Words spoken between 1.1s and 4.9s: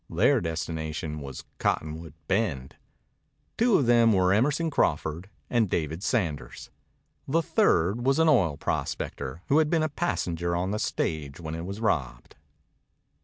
was Cottonwood Bend. Two of them were Emerson